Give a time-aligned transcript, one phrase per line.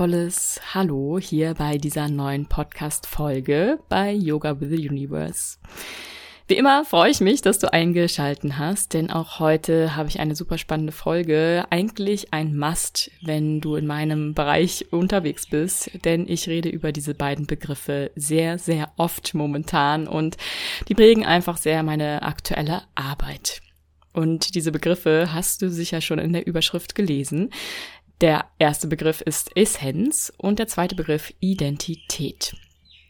[0.00, 5.58] wundervolles Hallo hier bei dieser neuen Podcast-Folge bei Yoga with the Universe.
[6.48, 10.34] Wie immer freue ich mich, dass du eingeschalten hast, denn auch heute habe ich eine
[10.34, 11.66] super spannende Folge.
[11.68, 17.12] Eigentlich ein Must, wenn du in meinem Bereich unterwegs bist, denn ich rede über diese
[17.14, 20.38] beiden Begriffe sehr, sehr oft momentan und
[20.88, 23.60] die prägen einfach sehr meine aktuelle Arbeit.
[24.12, 27.50] Und diese Begriffe hast du sicher schon in der Überschrift gelesen.
[28.20, 32.54] Der erste Begriff ist Essenz und der zweite Begriff Identität.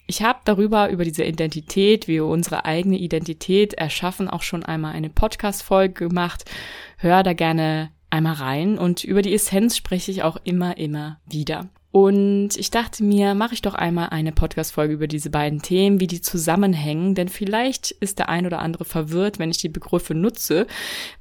[0.07, 4.93] Ich habe darüber, über diese Identität, wie wir unsere eigene Identität erschaffen, auch schon einmal
[4.93, 6.49] eine Podcast-Folge gemacht.
[6.97, 11.69] Hör da gerne einmal rein und über die Essenz spreche ich auch immer, immer wieder.
[11.93, 16.07] Und ich dachte mir, mache ich doch einmal eine Podcast-Folge über diese beiden Themen, wie
[16.07, 20.69] die zusammenhängen, denn vielleicht ist der ein oder andere verwirrt, wenn ich die Begriffe nutze,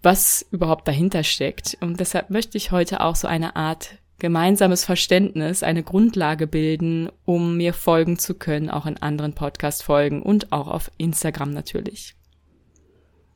[0.04, 1.76] was überhaupt dahinter steckt.
[1.82, 7.58] Und deshalb möchte ich heute auch so eine Art gemeinsames Verständnis, eine Grundlage bilden, um
[7.58, 12.16] mir folgen zu können, auch in anderen Podcast-Folgen und auch auf Instagram natürlich.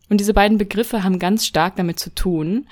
[0.10, 2.68] Und diese beiden Begriffe haben ganz stark damit zu tun,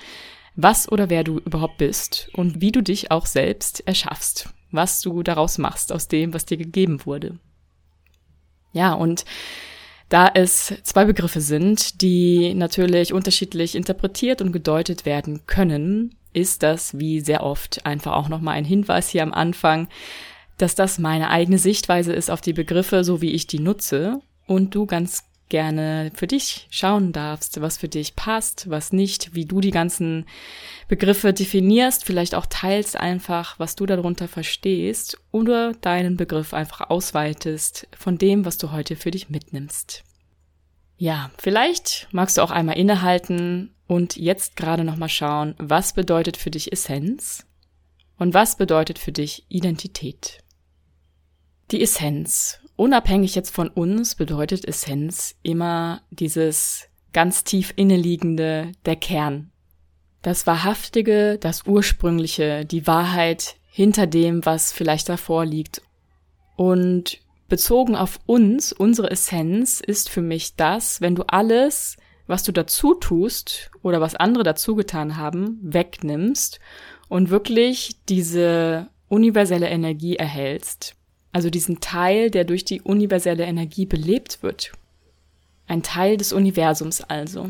[0.56, 5.24] was oder wer du überhaupt bist und wie du dich auch selbst erschaffst, was du
[5.24, 7.38] daraus machst aus dem, was dir gegeben wurde.
[8.74, 9.26] Ja, und
[10.10, 16.98] da es zwei Begriffe sind, die natürlich unterschiedlich interpretiert und gedeutet werden können, ist das
[16.98, 19.88] wie sehr oft einfach auch nochmal ein Hinweis hier am Anfang,
[20.58, 24.76] dass das meine eigene Sichtweise ist auf die Begriffe, so wie ich die nutze und
[24.76, 29.60] du ganz gerne für dich schauen darfst, was für dich passt, was nicht, wie du
[29.60, 30.26] die ganzen
[30.88, 37.88] Begriffe definierst, vielleicht auch teilst einfach, was du darunter verstehst oder deinen Begriff einfach ausweitest
[37.96, 40.04] von dem, was du heute für dich mitnimmst.
[40.98, 46.50] Ja, vielleicht magst du auch einmal innehalten und jetzt gerade nochmal schauen, was bedeutet für
[46.50, 47.46] dich Essenz
[48.18, 50.38] und was bedeutet für dich Identität.
[51.72, 59.52] Die Essenz unabhängig jetzt von uns bedeutet Essenz immer dieses ganz tief inneliegende, der Kern.
[60.24, 65.84] Das Wahrhaftige, das Ursprüngliche, die Wahrheit hinter dem, was vielleicht davor liegt.
[66.56, 72.52] Und bezogen auf uns, unsere Essenz ist für mich das, wenn du alles, was du
[72.52, 76.60] dazu tust oder was andere dazu getan haben, wegnimmst
[77.10, 80.96] und wirklich diese universelle Energie erhältst.
[81.32, 84.72] Also diesen Teil, der durch die universelle Energie belebt wird.
[85.68, 87.50] Ein Teil des Universums also.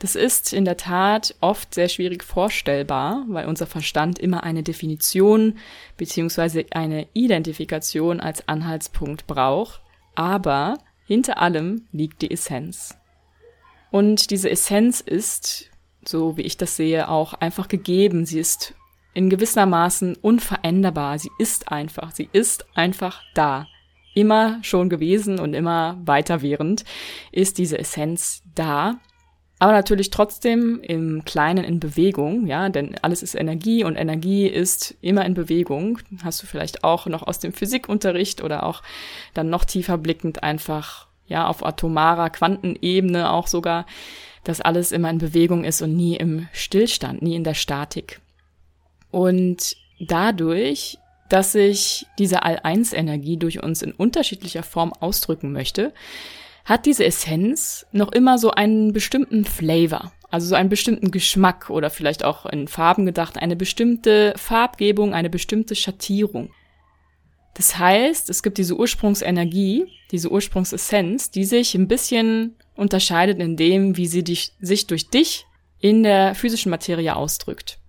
[0.00, 5.58] Das ist in der Tat oft sehr schwierig vorstellbar, weil unser Verstand immer eine Definition
[5.98, 9.82] beziehungsweise eine Identifikation als Anhaltspunkt braucht.
[10.14, 12.96] Aber hinter allem liegt die Essenz.
[13.90, 15.70] Und diese Essenz ist,
[16.04, 18.24] so wie ich das sehe, auch einfach gegeben.
[18.24, 18.74] Sie ist
[19.14, 21.18] in gewissermaßen unveränderbar.
[21.18, 23.66] Sie ist einfach, sie ist einfach da.
[24.14, 26.84] Immer schon gewesen und immer weiter während
[27.30, 28.98] ist diese Essenz da.
[29.60, 34.96] Aber natürlich trotzdem im Kleinen in Bewegung, ja, denn alles ist Energie und Energie ist
[35.02, 35.98] immer in Bewegung.
[36.24, 38.82] Hast du vielleicht auch noch aus dem Physikunterricht oder auch
[39.34, 43.84] dann noch tiefer blickend einfach, ja, auf atomarer Quantenebene auch sogar,
[44.44, 48.22] dass alles immer in Bewegung ist und nie im Stillstand, nie in der Statik.
[49.10, 50.98] Und dadurch,
[51.28, 55.92] dass sich diese All-Eins-Energie durch uns in unterschiedlicher Form ausdrücken möchte,
[56.64, 61.90] hat diese Essenz noch immer so einen bestimmten Flavor, also so einen bestimmten Geschmack oder
[61.90, 66.50] vielleicht auch in Farben gedacht, eine bestimmte Farbgebung, eine bestimmte Schattierung.
[67.54, 73.96] Das heißt, es gibt diese Ursprungsenergie, diese Ursprungsessenz, die sich ein bisschen unterscheidet in dem,
[73.96, 75.46] wie sie dich, sich durch dich
[75.80, 77.79] in der physischen Materie ausdrückt.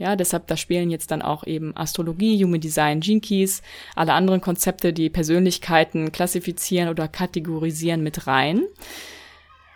[0.00, 3.60] Ja, deshalb, da spielen jetzt dann auch eben Astrologie, Human Design, Gene Keys,
[3.94, 8.62] alle anderen Konzepte, die Persönlichkeiten klassifizieren oder kategorisieren mit rein.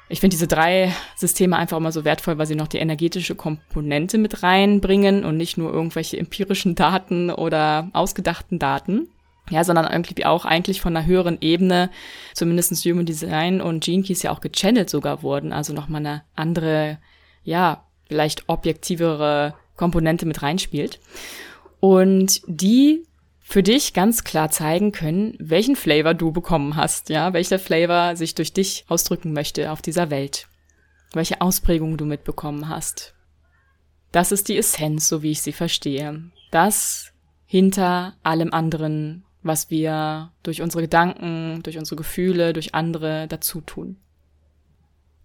[0.08, 4.16] Ich finde diese drei Systeme einfach immer so wertvoll, weil sie noch die energetische Komponente
[4.16, 9.08] mit reinbringen und nicht nur irgendwelche empirischen Daten oder ausgedachten Daten.
[9.50, 11.90] Ja, sondern irgendwie auch eigentlich von einer höheren Ebene,
[12.32, 15.52] zumindestens Human Design und Gene Keys ja auch gechannelt sogar wurden.
[15.52, 16.96] Also nochmal eine andere,
[17.42, 21.00] ja, vielleicht objektivere Komponente mit reinspielt.
[21.80, 23.04] Und die
[23.40, 28.34] für dich ganz klar zeigen können, welchen Flavor du bekommen hast, ja, welcher Flavor sich
[28.34, 30.48] durch dich ausdrücken möchte auf dieser Welt,
[31.12, 33.14] welche Ausprägungen du mitbekommen hast.
[34.12, 36.22] Das ist die Essenz, so wie ich sie verstehe.
[36.50, 37.12] Das
[37.44, 43.98] hinter allem anderen, was wir durch unsere Gedanken, durch unsere Gefühle, durch andere dazu tun.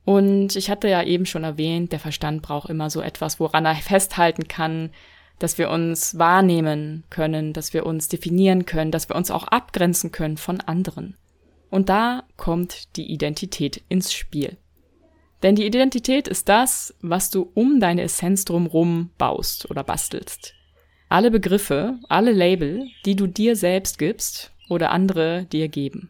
[0.10, 3.76] Und ich hatte ja eben schon erwähnt, der Verstand braucht immer so etwas, woran er
[3.76, 4.90] festhalten kann,
[5.38, 10.12] dass wir uns wahrnehmen können, dass wir uns definieren können, dass wir uns auch abgrenzen
[10.12, 11.16] können von anderen.
[11.70, 14.58] Und da kommt die Identität ins Spiel.
[15.44, 20.56] Denn die Identität ist das, was du um deine Essenz drumrum baust oder bastelst.
[21.10, 26.10] Alle Begriffe, alle Label, die du dir selbst gibst oder andere dir geben.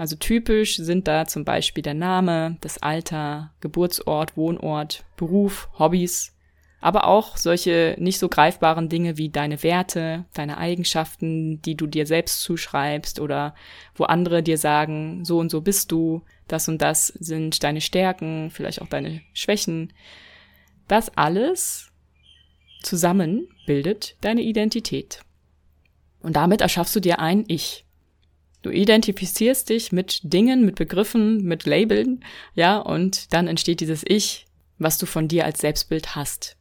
[0.00, 6.34] Also typisch sind da zum Beispiel der Name, das Alter, Geburtsort, Wohnort, Beruf, Hobbys,
[6.80, 12.06] aber auch solche nicht so greifbaren Dinge wie deine Werte, deine Eigenschaften, die du dir
[12.06, 13.54] selbst zuschreibst oder
[13.94, 18.48] wo andere dir sagen, so und so bist du, das und das sind deine Stärken,
[18.50, 19.92] vielleicht auch deine Schwächen.
[20.88, 21.92] Das alles
[22.82, 25.20] zusammen bildet deine Identität.
[26.22, 27.84] Und damit erschaffst du dir ein Ich.
[28.62, 32.24] Du identifizierst dich mit Dingen, mit Begriffen, mit Labeln,
[32.54, 34.46] ja, und dann entsteht dieses Ich,
[34.78, 36.56] was du von dir als Selbstbild hast.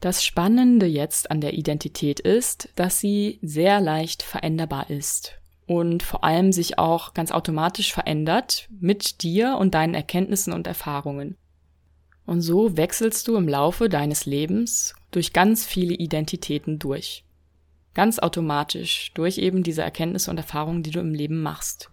[0.00, 5.34] Das Spannende jetzt an der Identität ist, dass sie sehr leicht veränderbar ist
[5.66, 11.36] und vor allem sich auch ganz automatisch verändert mit dir und deinen Erkenntnissen und Erfahrungen.
[12.24, 17.24] Und so wechselst du im Laufe deines Lebens durch ganz viele Identitäten durch.
[17.96, 21.88] Ganz automatisch durch eben diese Erkenntnisse und Erfahrungen, die du im Leben machst.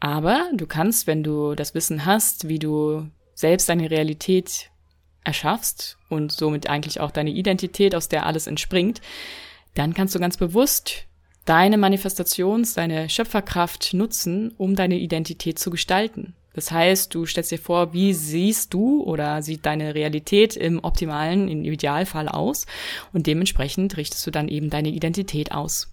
[0.00, 4.68] Aber du kannst, wenn du das Wissen hast, wie du selbst deine Realität
[5.22, 9.00] erschaffst und somit eigentlich auch deine Identität, aus der alles entspringt,
[9.76, 11.04] dann kannst du ganz bewusst
[11.44, 16.34] deine Manifestations-, deine Schöpferkraft nutzen, um deine Identität zu gestalten.
[16.54, 21.48] Das heißt, du stellst dir vor, wie siehst du oder sieht deine Realität im optimalen,
[21.48, 22.66] im Idealfall aus
[23.12, 25.92] und dementsprechend richtest du dann eben deine Identität aus.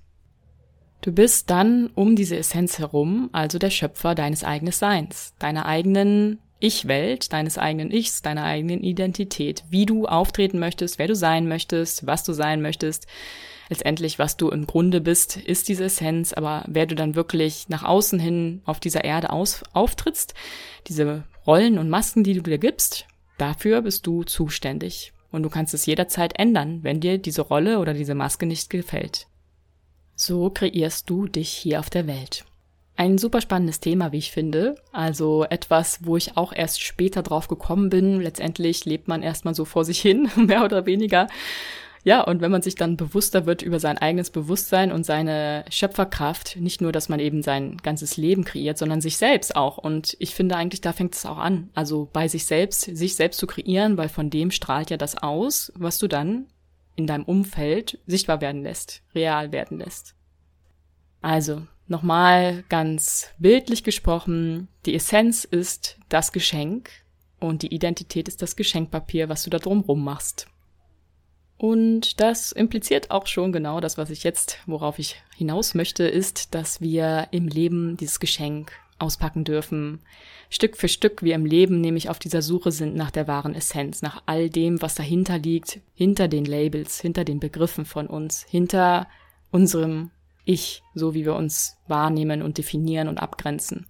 [1.02, 6.40] Du bist dann um diese Essenz herum, also der Schöpfer deines eigenen Seins, deiner eigenen
[6.60, 12.08] ich-Welt, deines eigenen Ichs, deiner eigenen Identität, wie du auftreten möchtest, wer du sein möchtest,
[12.08, 13.06] was du sein möchtest.
[13.70, 17.84] Letztendlich, was du im Grunde bist, ist diese Essenz, aber wer du dann wirklich nach
[17.84, 20.34] außen hin auf dieser Erde aus, auftrittst,
[20.88, 25.14] diese Rollen und Masken, die du dir gibst, dafür bist du zuständig.
[25.32, 29.28] Und du kannst es jederzeit ändern, wenn dir diese Rolle oder diese Maske nicht gefällt.
[30.16, 32.46] So kreierst du dich hier auf der Welt.
[32.96, 34.76] Ein super spannendes Thema, wie ich finde.
[34.92, 38.20] Also etwas, wo ich auch erst später drauf gekommen bin.
[38.22, 41.28] Letztendlich lebt man erstmal so vor sich hin, mehr oder weniger.
[42.08, 46.56] Ja, und wenn man sich dann bewusster wird über sein eigenes Bewusstsein und seine Schöpferkraft,
[46.56, 49.78] nicht nur, dass man eben sein ganzes Leben kreiert, sondern sich selbst auch.
[49.78, 51.70] Und ich finde eigentlich, da fängt es auch an.
[51.74, 55.74] Also bei sich selbst, sich selbst zu kreieren, weil von dem strahlt ja das aus,
[55.76, 56.46] was du dann
[56.96, 60.16] in deinem Umfeld sichtbar werden lässt, real werden lässt.
[61.22, 66.90] Also, Nochmal ganz bildlich gesprochen, die Essenz ist das Geschenk
[67.40, 70.48] und die Identität ist das Geschenkpapier, was du da drumrum machst.
[71.58, 76.54] Und das impliziert auch schon genau das, was ich jetzt, worauf ich hinaus möchte, ist,
[76.54, 80.00] dass wir im Leben dieses Geschenk auspacken dürfen.
[80.50, 84.02] Stück für Stück wir im Leben nämlich auf dieser Suche sind nach der wahren Essenz,
[84.02, 89.08] nach all dem, was dahinter liegt, hinter den Labels, hinter den Begriffen von uns, hinter
[89.52, 90.12] unserem
[90.46, 93.88] ich, so wie wir uns wahrnehmen und definieren und abgrenzen.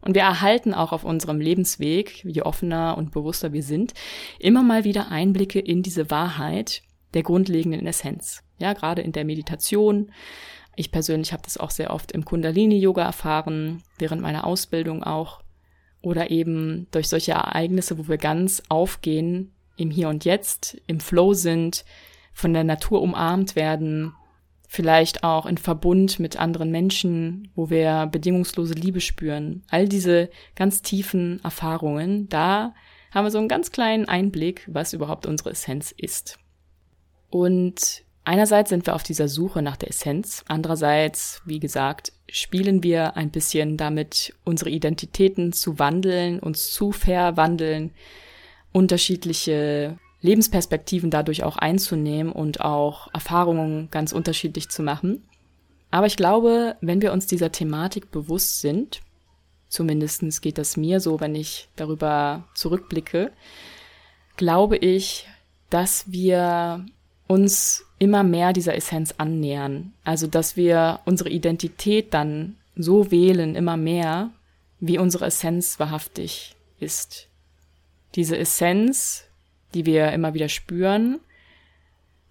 [0.00, 3.92] Und wir erhalten auch auf unserem Lebensweg, je offener und bewusster wir sind,
[4.38, 6.82] immer mal wieder Einblicke in diese Wahrheit
[7.14, 8.42] der grundlegenden Essenz.
[8.58, 10.12] Ja, gerade in der Meditation.
[10.76, 15.42] Ich persönlich habe das auch sehr oft im Kundalini-Yoga erfahren, während meiner Ausbildung auch.
[16.02, 21.34] Oder eben durch solche Ereignisse, wo wir ganz aufgehen, im Hier und Jetzt, im Flow
[21.34, 21.84] sind,
[22.32, 24.14] von der Natur umarmt werden,
[24.72, 29.64] vielleicht auch in Verbund mit anderen Menschen, wo wir bedingungslose Liebe spüren.
[29.68, 32.72] All diese ganz tiefen Erfahrungen, da
[33.10, 36.38] haben wir so einen ganz kleinen Einblick, was überhaupt unsere Essenz ist.
[37.30, 43.16] Und einerseits sind wir auf dieser Suche nach der Essenz, andererseits, wie gesagt, spielen wir
[43.16, 47.90] ein bisschen damit, unsere Identitäten zu wandeln, uns zu verwandeln,
[48.70, 55.22] unterschiedliche Lebensperspektiven dadurch auch einzunehmen und auch Erfahrungen ganz unterschiedlich zu machen.
[55.90, 59.00] Aber ich glaube, wenn wir uns dieser Thematik bewusst sind,
[59.68, 63.32] zumindestens geht das mir so, wenn ich darüber zurückblicke,
[64.36, 65.26] glaube ich,
[65.70, 66.84] dass wir
[67.26, 69.92] uns immer mehr dieser Essenz annähern.
[70.04, 74.30] Also, dass wir unsere Identität dann so wählen, immer mehr,
[74.80, 77.28] wie unsere Essenz wahrhaftig ist.
[78.14, 79.29] Diese Essenz
[79.74, 81.20] die wir immer wieder spüren,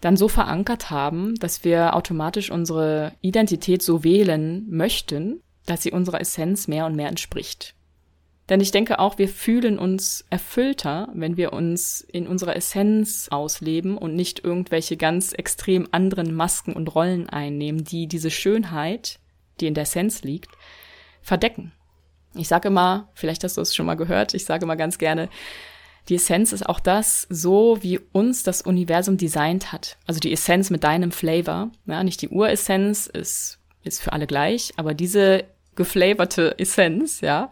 [0.01, 6.22] dann so verankert haben, dass wir automatisch unsere Identität so wählen möchten, dass sie unserer
[6.22, 7.75] Essenz mehr und mehr entspricht.
[8.50, 13.96] Denn ich denke auch, wir fühlen uns erfüllter, wenn wir uns in unserer Essenz ausleben
[13.96, 19.19] und nicht irgendwelche ganz extrem anderen Masken und Rollen einnehmen, die diese Schönheit,
[19.60, 20.50] die in der Essenz liegt,
[21.22, 21.74] verdecken.
[22.34, 25.29] Ich sage immer, vielleicht hast du es schon mal gehört, ich sage immer ganz gerne,
[26.10, 29.98] die Essenz ist auch das, so wie uns das Universum designt hat.
[30.08, 31.70] Also die Essenz mit deinem Flavor.
[31.86, 37.51] Ja, nicht die Uressenz ist, ist für alle gleich, aber diese geflavorte Essenz, ja,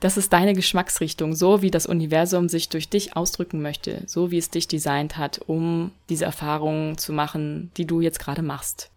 [0.00, 4.36] das ist deine Geschmacksrichtung, so wie das Universum sich durch dich ausdrücken möchte, so wie
[4.36, 8.90] es dich designt hat, um diese Erfahrungen zu machen, die du jetzt gerade machst.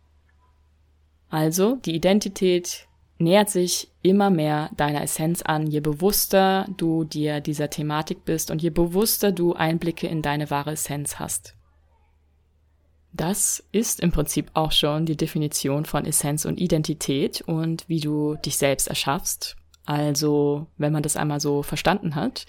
[1.30, 2.89] Also, die Identität
[3.20, 8.62] nähert sich immer mehr deiner Essenz an, je bewusster du dir dieser Thematik bist und
[8.62, 11.56] je bewusster du Einblicke in deine wahre Essenz hast.
[13.12, 18.36] Das ist im Prinzip auch schon die Definition von Essenz und Identität und wie du
[18.36, 19.58] dich selbst erschaffst.
[19.86, 22.46] Also, wenn man das einmal so verstanden hat,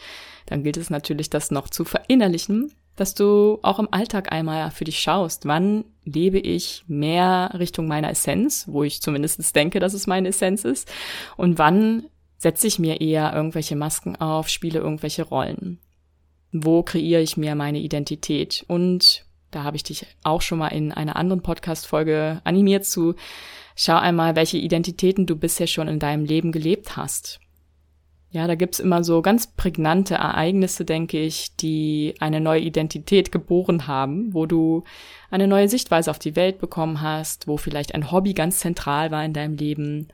[0.46, 4.85] dann gilt es natürlich, das noch zu verinnerlichen dass du auch im Alltag einmal für
[4.85, 10.07] dich schaust, wann lebe ich mehr Richtung meiner Essenz, wo ich zumindest denke, dass es
[10.07, 10.92] meine Essenz ist,
[11.38, 12.04] und wann
[12.37, 15.78] setze ich mir eher irgendwelche Masken auf, spiele irgendwelche Rollen.
[16.52, 18.66] Wo kreiere ich mir meine Identität?
[18.69, 23.14] Und da habe ich dich auch schon mal in einer anderen Podcast-Folge animiert zu.
[23.76, 27.40] Schau einmal, welche Identitäten du bisher schon in deinem Leben gelebt hast.
[28.32, 33.88] Ja, da gibt's immer so ganz prägnante Ereignisse, denke ich, die eine neue Identität geboren
[33.88, 34.84] haben, wo du
[35.30, 39.25] eine neue Sichtweise auf die Welt bekommen hast, wo vielleicht ein Hobby ganz zentral war
[39.25, 40.08] in deinem Leben,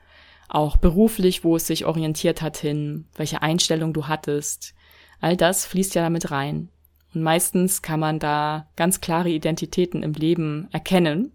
[0.49, 4.73] auch beruflich, wo es sich orientiert hat hin, welche Einstellung du hattest.
[5.21, 6.69] All das fließt ja damit rein.
[7.13, 11.33] Und meistens kann man da ganz klare Identitäten im Leben erkennen.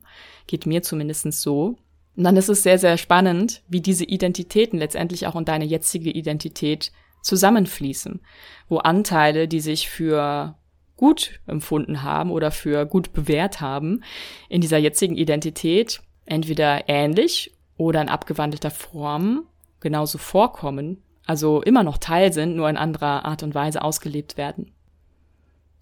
[0.48, 1.76] Geht mir zumindest so.
[2.16, 6.10] Und dann ist es sehr, sehr spannend, wie diese Identitäten letztendlich auch in deine jetzige
[6.10, 6.92] Identität
[7.22, 8.20] zusammenfließen,
[8.68, 10.56] wo Anteile, die sich für
[10.96, 14.02] gut empfunden haben oder für gut bewährt haben,
[14.48, 19.46] in dieser jetzigen Identität entweder ähnlich oder in abgewandelter Form
[19.80, 24.72] genauso vorkommen, also immer noch Teil sind, nur in anderer Art und Weise ausgelebt werden.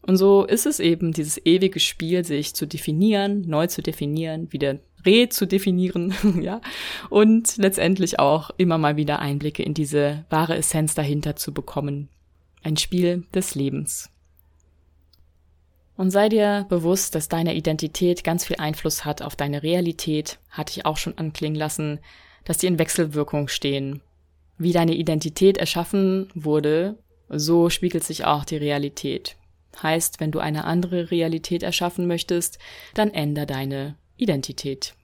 [0.03, 4.79] Und so ist es eben dieses ewige Spiel, sich zu definieren, neu zu definieren, wieder
[5.05, 6.61] re zu definieren, ja,
[7.09, 12.09] und letztendlich auch immer mal wieder Einblicke in diese wahre Essenz dahinter zu bekommen.
[12.63, 14.11] Ein Spiel des Lebens.
[15.97, 20.73] Und sei dir bewusst, dass deine Identität ganz viel Einfluss hat auf deine Realität, hatte
[20.73, 21.99] ich auch schon anklingen lassen,
[22.45, 24.01] dass die in Wechselwirkung stehen.
[24.57, 26.97] Wie deine Identität erschaffen wurde,
[27.29, 29.37] so spiegelt sich auch die Realität.
[29.83, 32.59] Heißt, wenn du eine andere Realität erschaffen möchtest,
[32.95, 34.95] dann änder deine Identität.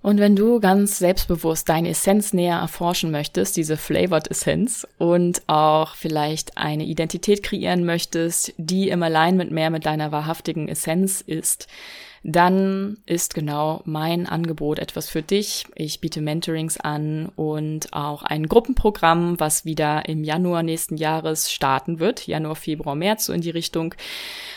[0.00, 5.96] Und wenn du ganz selbstbewusst deine Essenz näher erforschen möchtest, diese Flavored Essenz, und auch
[5.96, 11.66] vielleicht eine Identität kreieren möchtest, die im Alignment mehr mit deiner wahrhaftigen Essenz ist,
[12.22, 15.66] dann ist genau mein Angebot etwas für dich.
[15.74, 22.00] Ich biete Mentorings an und auch ein Gruppenprogramm, was wieder im Januar nächsten Jahres starten
[22.00, 22.26] wird.
[22.26, 23.94] Januar, Februar, März, so in die Richtung.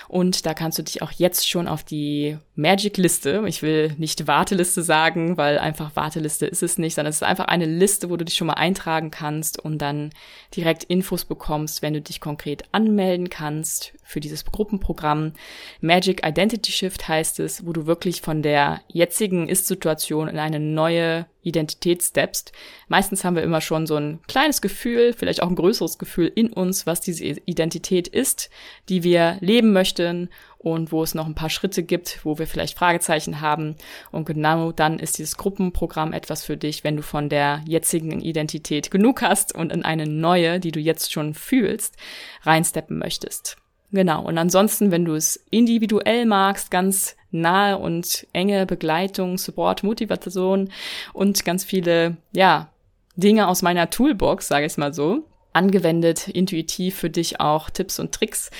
[0.07, 4.83] Und da kannst du dich auch jetzt schon auf die Magic-Liste, ich will nicht Warteliste
[4.83, 8.25] sagen, weil einfach Warteliste ist es nicht, sondern es ist einfach eine Liste, wo du
[8.25, 10.09] dich schon mal eintragen kannst und dann
[10.55, 15.31] direkt Infos bekommst, wenn du dich konkret anmelden kannst für dieses Gruppenprogramm.
[15.79, 21.25] Magic Identity Shift heißt es, wo du wirklich von der jetzigen Ist-Situation in eine neue
[21.43, 22.51] Identität steppst.
[22.87, 26.53] Meistens haben wir immer schon so ein kleines Gefühl, vielleicht auch ein größeres Gefühl in
[26.53, 28.49] uns, was diese Identität ist,
[28.89, 32.77] die wir leben möchten und wo es noch ein paar Schritte gibt, wo wir vielleicht
[32.77, 33.75] Fragezeichen haben.
[34.11, 38.91] Und genau dann ist dieses Gruppenprogramm etwas für dich, wenn du von der jetzigen Identität
[38.91, 41.95] genug hast und in eine neue, die du jetzt schon fühlst,
[42.43, 43.60] reinsteppen möchtest.
[43.91, 44.23] Genau.
[44.23, 50.69] Und ansonsten, wenn du es individuell magst, ganz nahe und enge Begleitung, Support, Motivation
[51.13, 52.69] und ganz viele, ja,
[53.15, 58.13] Dinge aus meiner Toolbox, sage ich mal so, angewendet, intuitiv für dich auch Tipps und
[58.13, 58.51] Tricks,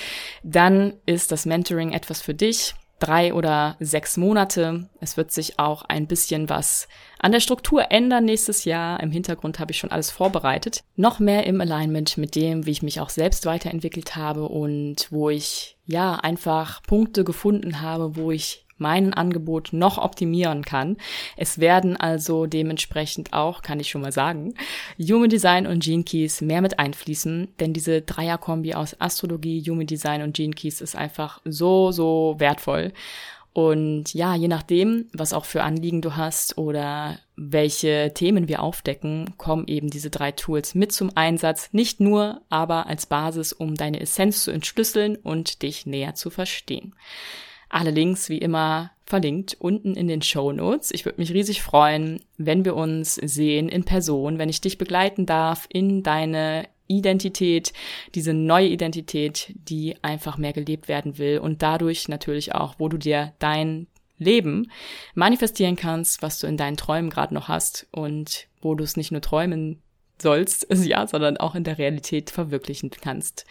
[0.43, 4.88] dann ist das Mentoring etwas für dich drei oder sechs Monate.
[5.00, 6.88] Es wird sich auch ein bisschen was
[7.20, 9.01] an der Struktur ändern nächstes Jahr.
[9.01, 10.84] Im Hintergrund habe ich schon alles vorbereitet.
[10.96, 15.29] Noch mehr im Alignment mit dem, wie ich mich auch selbst weiterentwickelt habe und wo
[15.29, 20.97] ich ja einfach Punkte gefunden habe, wo ich mein Angebot noch optimieren kann.
[21.38, 24.55] Es werden also dementsprechend auch, kann ich schon mal sagen,
[25.00, 30.21] Human Design und Gene Keys mehr mit einfließen, denn diese Dreierkombi aus Astrologie, Human Design
[30.21, 32.91] und Gene Keys ist einfach so, so wertvoll.
[33.53, 39.33] Und ja, je nachdem, was auch für Anliegen du hast oder welche Themen wir aufdecken,
[39.38, 41.69] kommen eben diese drei Tools mit zum Einsatz.
[41.73, 46.95] Nicht nur, aber als Basis, um deine Essenz zu entschlüsseln und dich näher zu verstehen.
[47.71, 50.91] Alle Links wie immer verlinkt unten in den Show Notes.
[50.91, 55.25] Ich würde mich riesig freuen, wenn wir uns sehen in Person, wenn ich dich begleiten
[55.25, 57.71] darf in deine Identität,
[58.13, 62.97] diese neue Identität, die einfach mehr gelebt werden will und dadurch natürlich auch, wo du
[62.97, 63.87] dir dein
[64.17, 64.69] Leben
[65.15, 69.13] manifestieren kannst, was du in deinen Träumen gerade noch hast und wo du es nicht
[69.13, 69.81] nur träumen
[70.21, 73.45] sollst, ja, sondern auch in der Realität verwirklichen kannst.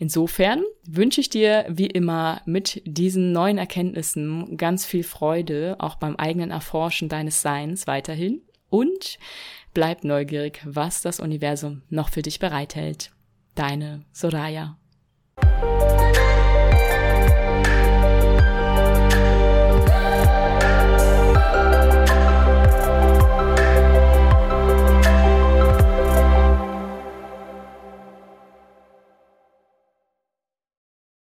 [0.00, 6.16] Insofern wünsche ich dir wie immer mit diesen neuen Erkenntnissen ganz viel Freude, auch beim
[6.16, 8.40] eigenen Erforschen deines Seins weiterhin
[8.70, 9.18] und
[9.74, 13.10] bleib neugierig, was das Universum noch für dich bereithält.
[13.54, 14.79] Deine Soraya.